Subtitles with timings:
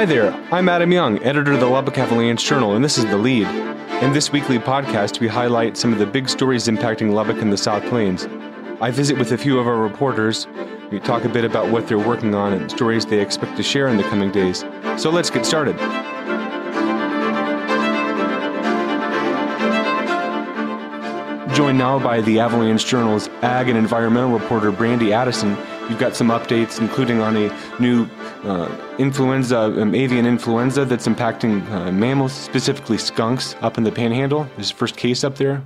[0.00, 3.18] Hi there, I'm Adam Young, editor of the Lubbock Avalanche Journal, and this is The
[3.18, 3.46] Lead.
[4.02, 7.58] In this weekly podcast, we highlight some of the big stories impacting Lubbock and the
[7.58, 8.26] South Plains.
[8.80, 10.46] I visit with a few of our reporters.
[10.90, 13.88] We talk a bit about what they're working on and stories they expect to share
[13.88, 14.64] in the coming days.
[14.96, 15.76] So let's get started.
[21.54, 25.58] Joined now by the Avalanche Journal's ag and environmental reporter Brandi Addison.
[25.90, 28.08] You've got some updates, including on a new
[28.98, 34.48] influenza, um, avian influenza that's impacting uh, mammals, specifically skunks, up in the Panhandle.
[34.56, 35.62] There's first case up there.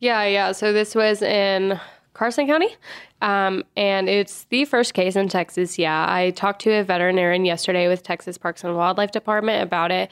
[0.00, 0.52] Yeah, yeah.
[0.52, 1.78] So this was in
[2.14, 2.74] Carson County,
[3.20, 5.78] um, and it's the first case in Texas.
[5.78, 10.10] Yeah, I talked to a veterinarian yesterday with Texas Parks and Wildlife Department about it.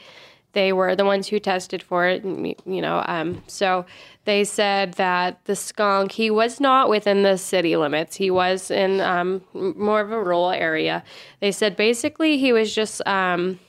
[0.57, 3.03] They were the ones who tested for it, you know.
[3.05, 3.85] Um, so
[4.25, 8.15] they said that the skunk, he was not within the city limits.
[8.15, 11.03] He was in um, more of a rural area.
[11.41, 13.59] They said basically he was just um,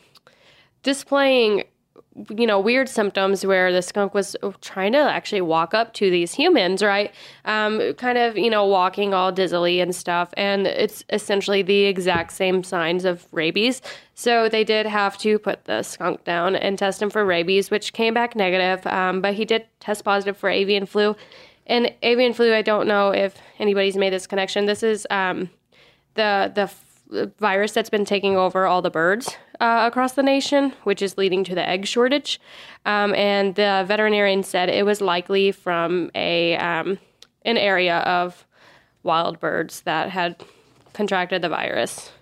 [0.82, 1.64] displaying
[2.36, 6.34] you know, weird symptoms where the skunk was trying to actually walk up to these
[6.34, 7.14] humans, right?
[7.44, 10.30] Um, kind of, you know, walking all dizzily and stuff.
[10.36, 13.80] And it's essentially the exact same signs of rabies.
[14.14, 17.92] So they did have to put the skunk down and test him for rabies, which
[17.92, 18.86] came back negative.
[18.86, 21.14] Um, but he did test positive for avian flu.
[21.66, 24.66] And avian flu, I don't know if anybody's made this connection.
[24.66, 25.50] This is um,
[26.14, 26.70] the the
[27.38, 31.44] virus that's been taking over all the birds uh, across the nation, which is leading
[31.44, 32.40] to the egg shortage.
[32.84, 36.98] Um, and the veterinarian said it was likely from a um,
[37.44, 38.46] an area of
[39.02, 40.36] wild birds that had
[40.92, 42.12] contracted the virus.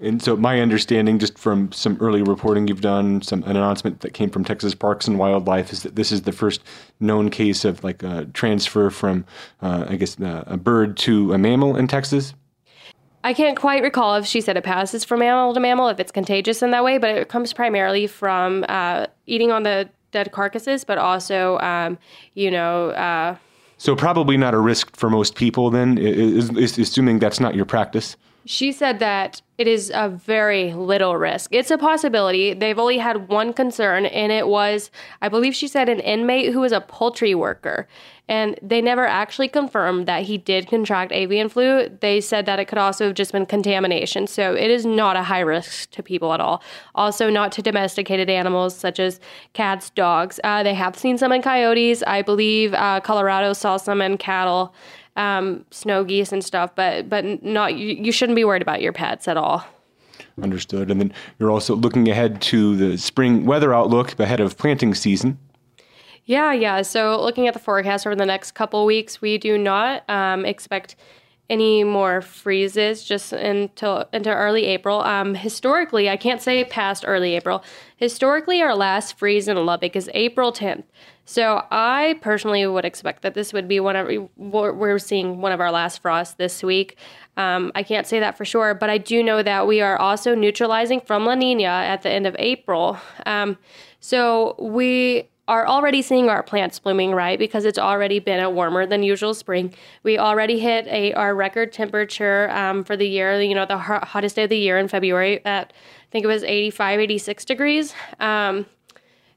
[0.00, 4.14] And so, my understanding, just from some early reporting you've done, some an announcement that
[4.14, 6.62] came from Texas Parks and Wildlife, is that this is the first
[7.00, 9.24] known case of like a transfer from,
[9.60, 12.32] uh, I guess, uh, a bird to a mammal in Texas.
[13.24, 16.12] I can't quite recall if she said it passes from mammal to mammal, if it's
[16.12, 20.84] contagious in that way, but it comes primarily from uh, eating on the dead carcasses,
[20.84, 21.98] but also, um,
[22.34, 22.90] you know.
[22.90, 23.36] Uh,
[23.76, 27.64] so, probably not a risk for most people, then, is, is assuming that's not your
[27.64, 28.16] practice?
[28.48, 31.52] She said that it is a very little risk.
[31.52, 32.54] It's a possibility.
[32.54, 36.60] They've only had one concern, and it was, I believe she said, an inmate who
[36.60, 37.86] was a poultry worker.
[38.26, 41.90] And they never actually confirmed that he did contract avian flu.
[42.00, 44.26] They said that it could also have just been contamination.
[44.26, 46.62] So it is not a high risk to people at all.
[46.94, 49.20] Also, not to domesticated animals such as
[49.52, 50.40] cats, dogs.
[50.42, 52.02] Uh, they have seen some in coyotes.
[52.06, 54.74] I believe uh, Colorado saw some in cattle
[55.18, 58.92] um, snow geese and stuff, but but not you, you shouldn't be worried about your
[58.92, 59.64] pets at all.
[60.40, 60.90] Understood.
[60.90, 65.38] And then you're also looking ahead to the spring weather outlook ahead of planting season.
[66.24, 66.82] Yeah, yeah.
[66.82, 70.94] So looking at the forecast over the next couple weeks, we do not um, expect
[71.50, 75.00] any more freezes just until into early April.
[75.00, 77.64] Um, historically, I can't say past early April.
[77.96, 80.84] Historically, our last freeze in Lubbock is April 10th.
[81.24, 85.60] So I personally would expect that this would be one of we're seeing one of
[85.60, 86.96] our last frosts this week.
[87.36, 90.34] Um, I can't say that for sure, but I do know that we are also
[90.34, 92.98] neutralizing from La Nina at the end of April.
[93.26, 93.58] Um,
[94.00, 98.86] so we are already seeing our plants blooming right because it's already been a warmer
[98.86, 99.74] than usual spring.
[100.02, 103.40] We already hit a our record temperature um, for the year.
[103.40, 106.44] You know, the hottest day of the year in February at I think it was
[106.44, 107.94] 85, 86 degrees.
[108.20, 108.66] Um,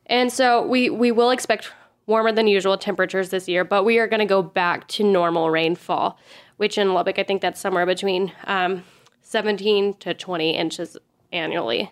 [0.05, 1.71] and so we we will expect
[2.07, 5.49] warmer than usual temperatures this year, but we are going to go back to normal
[5.49, 6.19] rainfall,
[6.57, 8.83] which in Lubbock I think that's somewhere between um,
[9.21, 10.97] 17 to 20 inches
[11.31, 11.89] annually.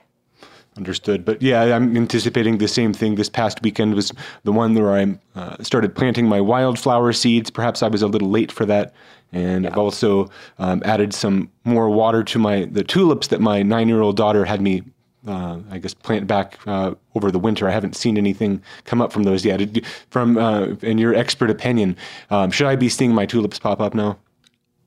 [0.79, 1.25] Understood.
[1.25, 3.15] But yeah, I'm anticipating the same thing.
[3.15, 4.13] This past weekend was
[4.45, 7.51] the one where I uh, started planting my wildflower seeds.
[7.51, 8.93] Perhaps I was a little late for that.
[9.33, 9.71] And yeah.
[9.71, 14.45] I've also um, added some more water to my the tulips that my nine-year-old daughter
[14.45, 14.83] had me,
[15.27, 17.67] uh, I guess, plant back uh, over the winter.
[17.67, 19.85] I haven't seen anything come up from those yet.
[20.11, 21.97] From uh, in your expert opinion,
[22.29, 24.17] um, should I be seeing my tulips pop up now?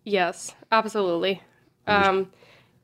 [0.05, 1.43] Yes, absolutely.
[1.87, 2.33] Um,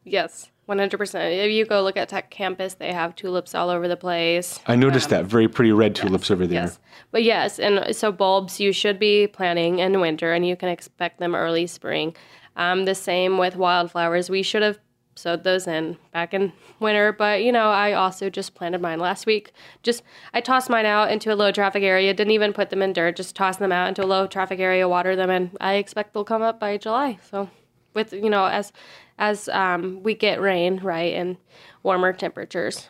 [0.05, 0.51] yes.
[0.69, 1.45] 100%.
[1.45, 4.61] If you go look at Tech Campus, they have tulips all over the place.
[4.67, 5.25] I noticed um, that.
[5.27, 6.63] Very pretty red tulips yes, over there.
[6.65, 6.79] Yes.
[7.11, 11.19] But yes, and so bulbs you should be planting in winter and you can expect
[11.19, 12.15] them early spring.
[12.57, 14.29] Um, the same with wildflowers.
[14.29, 14.79] We should have
[15.15, 19.27] sowed those in back in winter, but you know, I also just planted mine last
[19.27, 19.53] week.
[19.83, 20.03] Just
[20.35, 23.17] I tossed mine out into a low traffic area, didn't even put them in dirt,
[23.17, 26.25] just tossed them out into a low traffic area, water them, and I expect they'll
[26.25, 27.19] come up by July.
[27.31, 27.49] So
[27.95, 28.73] with you know as
[29.19, 31.37] as um, we get rain right and
[31.83, 32.89] warmer temperatures.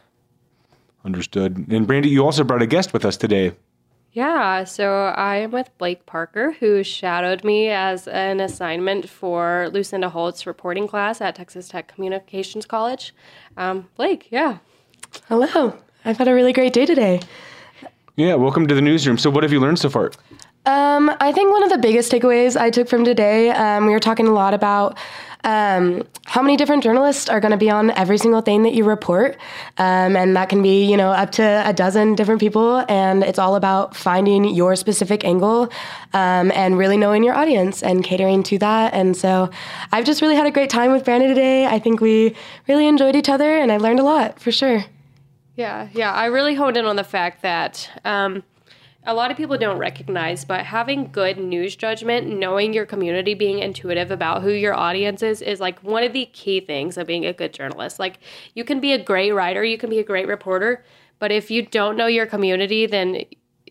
[1.05, 1.69] Understood.
[1.69, 3.53] And Brandi, you also brought a guest with us today.
[4.13, 10.09] Yeah, so I am with Blake Parker, who shadowed me as an assignment for Lucinda
[10.09, 13.15] Holt's reporting class at Texas Tech Communications College.
[13.57, 14.59] Um, Blake, yeah.
[15.29, 15.77] Hello.
[16.05, 17.21] I've had a really great day today.
[18.17, 19.19] Yeah, welcome to the newsroom.
[19.19, 20.11] So, what have you learned so far?
[20.67, 24.01] Um, I think one of the biggest takeaways I took from today, um, we were
[24.01, 24.99] talking a lot about
[25.45, 28.85] um, how many different journalists are going to be on every single thing that you
[28.85, 29.37] report.
[29.79, 32.85] Um, and that can be, you know, up to a dozen different people.
[32.89, 35.71] And it's all about finding your specific angle
[36.13, 38.95] um, and really knowing your audience and catering to that.
[38.95, 39.51] And so
[39.93, 41.67] I've just really had a great time with Brandon today.
[41.67, 42.35] I think we
[42.67, 44.85] really enjoyed each other and I learned a lot for sure.
[45.57, 46.13] Yeah, yeah.
[46.13, 48.45] I really honed in on the fact that um,
[49.09, 53.59] a lot of people don't recognize, but having good news judgment, knowing your community, being
[53.59, 57.25] intuitive about who your audience is, is like one of the key things of being
[57.25, 57.99] a good journalist.
[57.99, 58.19] Like,
[58.55, 60.85] you can be a great writer, you can be a great reporter,
[61.19, 63.25] but if you don't know your community, then,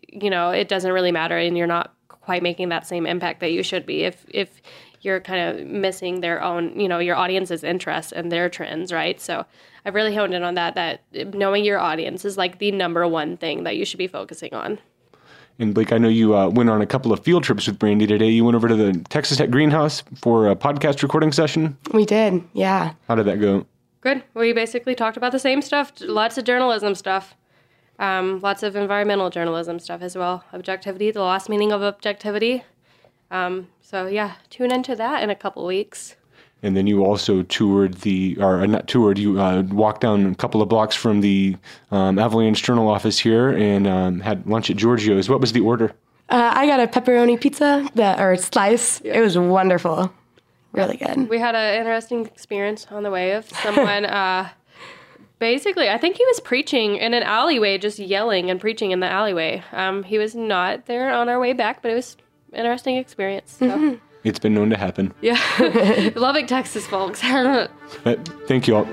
[0.08, 3.52] you know, it doesn't really matter and you're not quite making that same impact that
[3.52, 4.02] you should be.
[4.02, 4.60] If, if,
[5.00, 9.20] you're kind of missing their own, you know, your audience's interests and their trends, right?
[9.20, 9.46] So
[9.84, 13.36] I've really honed in on that, that knowing your audience is like the number one
[13.36, 14.80] thing that you should be focusing on.
[15.60, 18.06] And Blake, I know you uh, went on a couple of field trips with Brandi
[18.06, 18.28] today.
[18.28, 21.76] You went over to the Texas Tech greenhouse for a podcast recording session.
[21.92, 22.92] We did, yeah.
[23.08, 23.66] How did that go?
[24.00, 24.22] Good.
[24.34, 27.34] We basically talked about the same stuff, lots of journalism stuff.
[27.98, 30.44] Um, lots of environmental journalism stuff as well.
[30.52, 32.62] Objectivity, the lost meaning of objectivity.
[33.32, 36.14] Um, so yeah, tune into that in a couple weeks.
[36.62, 40.34] And then you also toured the, or uh, not toured, you uh, walked down a
[40.34, 41.56] couple of blocks from the
[41.92, 45.28] um, Avalanche Journal office here and um, had lunch at Giorgio's.
[45.28, 45.92] What was the order?
[46.28, 49.00] Uh, I got a pepperoni pizza, that, or slice.
[49.02, 49.18] Yeah.
[49.18, 50.12] It was wonderful.
[50.72, 51.28] Really good.
[51.28, 54.04] We had an interesting experience on the way of someone.
[54.04, 54.48] uh,
[55.38, 59.08] basically, I think he was preaching in an alleyway, just yelling and preaching in the
[59.08, 59.62] alleyway.
[59.72, 62.16] Um, he was not there on our way back, but it was
[62.52, 63.56] interesting experience.
[63.58, 63.66] So.
[63.66, 64.04] Mm-hmm.
[64.24, 65.14] It's been known to happen.
[65.20, 65.40] Yeah.
[66.16, 67.20] Lubbock, Texas, folks.
[68.46, 68.88] thank you all.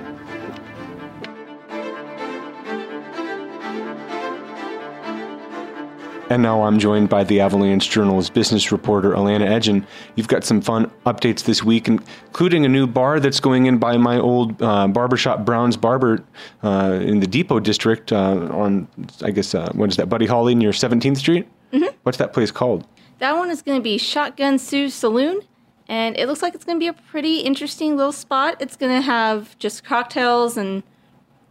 [6.27, 9.85] And now I'm joined by the Avalanche Journal's business reporter, Alana Edgin.
[10.15, 13.97] You've got some fun updates this week, including a new bar that's going in by
[13.97, 16.23] my old uh, barbershop, Brown's Barber,
[16.63, 18.87] uh, in the Depot District uh, on,
[19.21, 21.47] I guess, uh, what is that, Buddy Holly near 17th Street?
[21.71, 21.95] Mm-hmm.
[22.01, 22.87] What's that place called?
[23.19, 25.41] That one is going to be Shotgun Sue's Saloon,
[25.87, 28.57] and it looks like it's going to be a pretty interesting little spot.
[28.59, 30.83] It's going to have just cocktails, and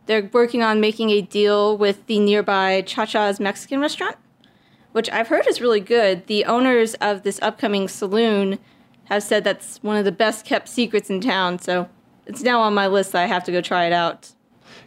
[0.07, 4.17] they're working on making a deal with the nearby Cha Cha's Mexican restaurant,
[4.93, 6.27] which I've heard is really good.
[6.27, 8.59] The owners of this upcoming saloon
[9.05, 11.89] have said that's one of the best kept secrets in town, so
[12.27, 13.13] it's now on my list.
[13.13, 14.33] that I have to go try it out.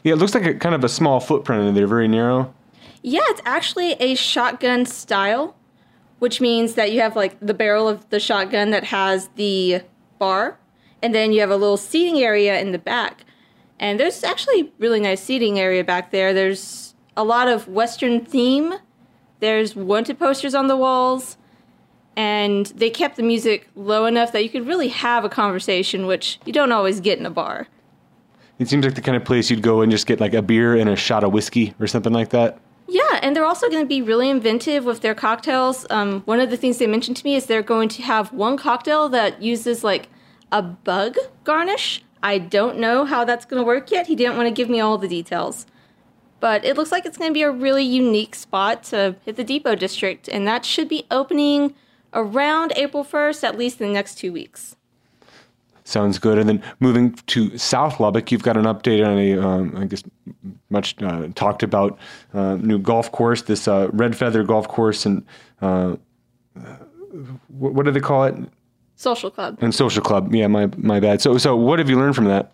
[0.04, 2.54] Yeah, it looks like a kind of a small footprint in there, very narrow.
[3.02, 5.56] Yeah, it's actually a shotgun style
[6.20, 9.82] which means that you have like the barrel of the shotgun that has the
[10.20, 10.58] bar,
[11.02, 13.24] and then you have a little seating area in the back.
[13.80, 16.34] And there's actually really nice seating area back there.
[16.34, 18.74] There's a lot of Western theme.
[19.40, 21.38] There's wanted posters on the walls,
[22.16, 26.40] and they kept the music low enough that you could really have a conversation, which
[26.46, 27.68] you don't always get in a bar.
[28.58, 30.76] It seems like the kind of place you'd go and just get like a beer
[30.76, 32.58] and a shot of whiskey or something like that.
[32.88, 35.86] Yeah, and they're also going to be really inventive with their cocktails.
[35.90, 38.58] Um, one of the things they mentioned to me is they're going to have one
[38.58, 40.08] cocktail that uses like
[40.52, 42.04] a bug garnish.
[42.24, 44.08] I don't know how that's going to work yet.
[44.08, 45.66] He didn't want to give me all the details.
[46.40, 49.44] But it looks like it's going to be a really unique spot to hit the
[49.44, 51.74] Depot District, and that should be opening
[52.14, 54.77] around April 1st, at least in the next two weeks.
[55.88, 56.38] Sounds good.
[56.38, 60.04] And then moving to South Lubbock, you've got an update on a, um, I guess,
[60.70, 61.98] much uh, talked about
[62.34, 65.26] uh, new golf course, this uh, Red Feather Golf Course, and
[65.62, 65.96] uh,
[67.48, 68.36] what, what do they call it?
[68.98, 69.60] Social Club.
[69.62, 70.36] And Social Club.
[70.36, 71.22] Yeah, my my bad.
[71.22, 72.52] So so what have you learned from that?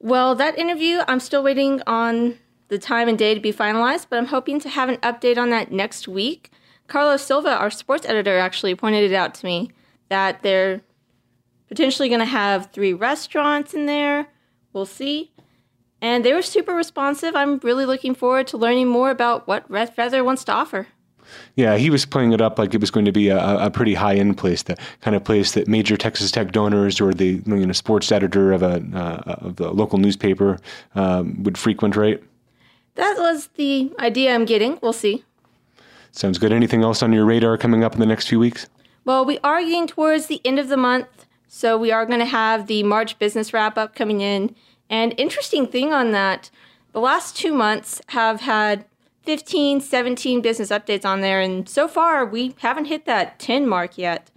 [0.00, 4.18] Well, that interview, I'm still waiting on the time and day to be finalized, but
[4.18, 6.50] I'm hoping to have an update on that next week.
[6.88, 9.70] Carlos Silva, our sports editor, actually pointed it out to me
[10.08, 10.80] that they're
[11.68, 14.28] potentially going to have three restaurants in there.
[14.72, 15.32] We'll see.
[16.00, 17.34] And they were super responsive.
[17.34, 20.86] I'm really looking forward to learning more about what Red Feather wants to offer.
[21.56, 23.94] Yeah, he was playing it up like it was going to be a, a pretty
[23.94, 27.66] high end place, the kind of place that major Texas Tech donors or the you
[27.66, 30.58] know, sports editor of a uh, of the local newspaper
[30.94, 32.22] um, would frequent, right?
[32.94, 34.78] That was the idea I'm getting.
[34.80, 35.24] We'll see.
[36.12, 36.52] Sounds good.
[36.52, 38.66] Anything else on your radar coming up in the next few weeks?
[39.04, 41.26] Well, we are getting towards the end of the month.
[41.48, 44.54] So we are going to have the March business wrap up coming in.
[44.90, 46.50] And interesting thing on that,
[46.92, 48.84] the last two months have had
[49.22, 51.40] 15, 17 business updates on there.
[51.40, 54.30] And so far, we haven't hit that 10 mark yet.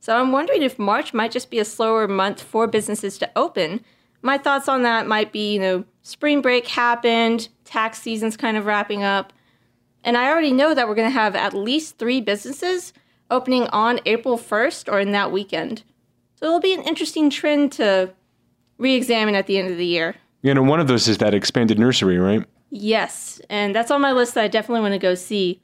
[0.00, 3.84] So I'm wondering if March might just be a slower month for businesses to open.
[4.22, 8.66] My thoughts on that might be, you know, spring break happened, tax season's kind of
[8.66, 9.32] wrapping up.
[10.02, 12.92] And I already know that we're going to have at least three businesses
[13.30, 15.82] opening on April 1st or in that weekend.
[16.36, 18.12] So it'll be an interesting trend to
[18.78, 20.16] re examine at the end of the year.
[20.42, 22.44] You know, one of those is that expanded nursery, right?
[22.70, 25.62] Yes, and that's on my list that I definitely want to go see.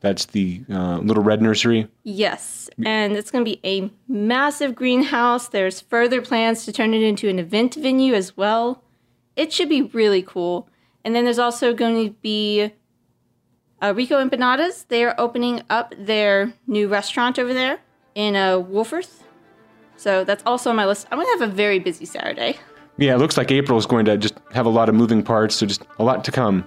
[0.00, 1.86] That's the uh, Little Red Nursery.
[2.04, 5.48] Yes, and it's going to be a massive greenhouse.
[5.48, 8.82] There's further plans to turn it into an event venue as well.
[9.36, 10.68] It should be really cool.
[11.04, 12.72] And then there's also going to be
[13.82, 14.88] uh, Rico Empanadas.
[14.88, 17.80] They are opening up their new restaurant over there
[18.14, 18.58] in uh.
[20.00, 21.06] So that's also on my list.
[21.10, 22.56] I'm going to have a very busy Saturday.
[22.96, 25.54] Yeah, it looks like April is going to just have a lot of moving parts,
[25.54, 26.66] so just a lot to come.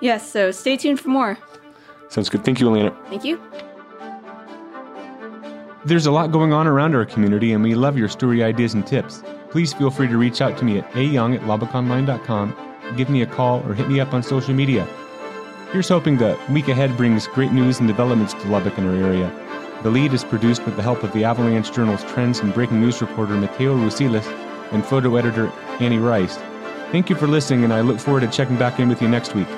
[0.00, 1.38] Yes, so stay tuned for more.
[2.08, 2.44] Sounds good.
[2.44, 2.96] Thank you, Elena.
[3.08, 3.40] Thank you.
[5.84, 8.84] There's a lot going on around our community, and we love your story ideas and
[8.84, 9.22] tips.
[9.50, 12.56] Please feel free to reach out to me at ayoung at lubbockonline.com,
[12.96, 14.84] give me a call, or hit me up on social media.
[15.70, 19.45] Here's hoping the week ahead brings great news and developments to Lubbock and our area.
[19.82, 23.00] The lead is produced with the help of the Avalanche Journal's trends and breaking news
[23.00, 24.26] reporter Mateo Rusilis
[24.72, 25.48] and photo editor
[25.80, 26.36] Annie Rice.
[26.90, 29.34] Thank you for listening, and I look forward to checking back in with you next
[29.34, 29.48] week.